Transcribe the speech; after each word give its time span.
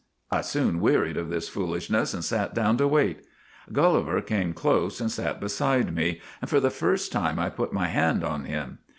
"I 0.31 0.41
soon 0.41 0.79
wearied 0.81 1.15
of 1.15 1.29
this 1.29 1.47
foolishness 1.47 2.15
and 2.15 2.23
sat 2.25 2.55
down 2.55 2.75
to 2.77 2.87
wait. 2.87 3.23
Gulliver 3.71 4.19
came 4.23 4.51
close 4.51 4.99
and 4.99 5.11
sat 5.11 5.39
beside 5.39 5.93
me, 5.95 6.19
and 6.41 6.49
for 6.49 6.59
the 6.59 6.71
first 6.71 7.11
time 7.11 7.37
I 7.37 7.51
put 7.51 7.71
my 7.71 7.85
hand 7.85 8.23
on 8.23 8.45
him. 8.45 8.79